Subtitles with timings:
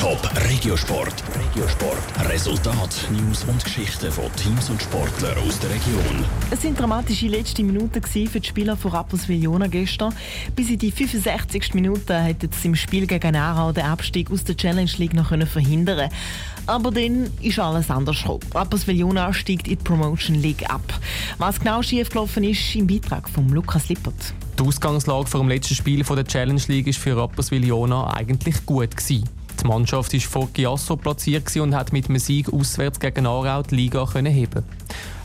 [0.00, 1.22] Top Regiosport.
[1.38, 2.30] Regiosport.
[2.30, 6.24] Resultat, News und Geschichten von Teams und Sportlern aus der Region.
[6.50, 10.14] Es sind dramatische letzte Minuten für die Spieler von Rapperswil Jona gestern.
[10.56, 11.74] Bis in die 65.
[11.74, 16.08] Minute hätten sie im Spiel gegen Aarau den Abstieg aus der Challenge League noch verhindern
[16.66, 18.40] Aber dann ist alles anders gekommen.
[18.54, 20.98] Rapperswil Jona steigt in die Promotion League ab.
[21.36, 24.32] Was genau schiefgelaufen ist, im Beitrag von Lukas Lippert.
[24.58, 28.96] Die Ausgangslage vor dem letzten Spiel der Challenge League war für Rapperswil Jona eigentlich gut.
[28.96, 29.28] Gewesen.
[29.62, 33.74] Die Mannschaft war vor Giasso platziert und hat mit einem Sieg auswärts gegen Aarau die
[33.74, 34.64] Liga heben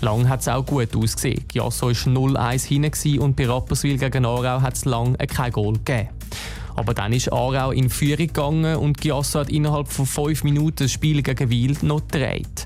[0.00, 1.44] Lang hat es auch gut ausgesehen.
[1.48, 6.08] Giasso war 0-1 hinten und bei Rapperswil gegen Aarau hat es lange kein Goal gegeben.
[6.74, 10.92] Aber dann ist Aarau in Führung gegangen und Giasso hat innerhalb von fünf Minuten das
[10.92, 12.64] Spiel gegen Wild noch gedreht.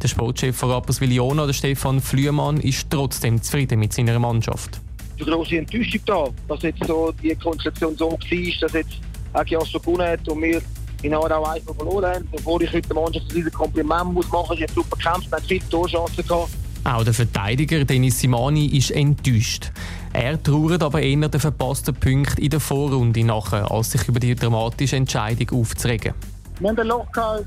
[0.00, 4.80] Der Sportchef von Rapperswil Jona, Stefan Flüemann, ist trotzdem zufrieden mit seiner Mannschaft.
[5.18, 8.18] Die große Enttäuschung da, dass jetzt so die Konstellation so war,
[8.60, 9.00] dass jetzt
[9.32, 10.62] auch Giasso gewonnen hat und wir
[11.02, 12.28] in Aarau einfach verloren haben.
[12.30, 15.42] Bevor ich heute der Mannschaft ein Kompliment muss machen muss, ich habe super gekämpft, hat
[15.46, 16.50] viele Torchancen gehabt.
[16.84, 19.70] Auch der Verteidiger Denis Simani ist enttäuscht.
[20.12, 24.34] Er trauert aber eher den verpassten Punkt in der Vorrunde nachher, als sich über die
[24.34, 26.14] dramatische Entscheidung aufzuregen.
[26.60, 27.06] Wir haben ein Loch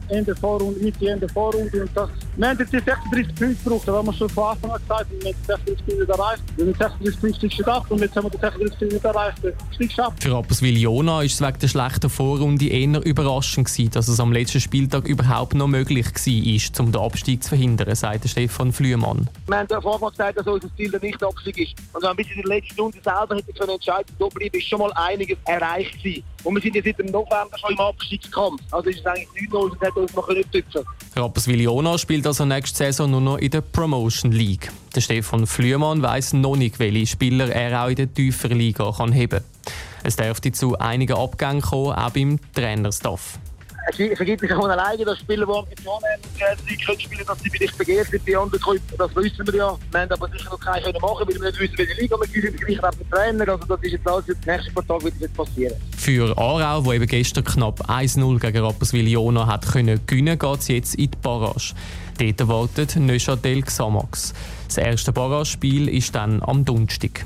[0.10, 1.82] in der Vorrunde, mit in der Vorrunde.
[1.84, 3.88] Und das, wir haben jetzt 36 Punkte gebraucht.
[3.88, 5.06] Das haben wir schon von Anfang an gesagt.
[5.12, 6.44] Wir haben 36 Punkte erreicht.
[6.56, 9.38] Wir haben 36 Punkte geschafft und jetzt haben wir die 36 Punkte erreicht.
[9.78, 10.24] geschafft.
[10.24, 14.34] Für Rapperswil Jona war es wegen der schlechten Vorrunde eher überraschend gewesen, dass es am
[14.34, 19.30] letzten Spieltag überhaupt noch möglich war, um den Abstieg zu verhindern, sagt Stefan Flüemann.
[19.46, 21.76] Wir haben am Anfang gesagt, dass unser Ziel der Nicht-Abstieg ist.
[21.94, 24.80] Und wenn bis in der letzten Runde selber hätte können entscheiden können, bleiben, ist schon
[24.80, 26.24] mal einiges erreicht gewesen.
[26.44, 28.62] Und wir sind jetzt seit dem November schon im Abstiegskampf.
[28.72, 30.82] Also ist es eigentlich 9-0 und hat uns noch nicht tüpfen.
[31.16, 34.72] Rapperswil Jona spielt also nächste Saison nur noch in der Promotion League.
[34.96, 39.12] Der Stefan Flüemann weiss noch nicht, welche Spieler er auch in der tieferen Liga kann
[39.12, 39.74] heben kann.
[40.04, 43.40] Es dürfte zu einigen Abgängen kommen, auch beim Trainerstaff
[43.90, 47.50] es vergibt sich auch alleine, dass Spieler, die Ambitionen haben, die können spielen, dass sie
[47.50, 48.82] vielleicht begehrt sind bei anderen Clubs.
[48.98, 49.78] Das wissen wir ja.
[49.92, 52.28] Wir haben aber sicher noch keinen können machen, weil wir nicht wissen, welche Liga wir
[52.28, 52.68] sind.
[52.68, 53.50] Wir gleichen Trainer.
[53.50, 55.76] Also das ist jetzt alles für die nächsten paar Tage wird jetzt passieren.
[55.98, 60.68] Für Aarau, wo eben gestern knapp 1-0 gegen Rapperswil Jona hat können gewinnen, geht es
[60.68, 61.74] jetzt in die Barrage.
[62.20, 64.34] Dort wartet Neuchâtel Xamax.
[64.68, 67.26] Das erste Barrage-Spiel ist dann am Donnerstag.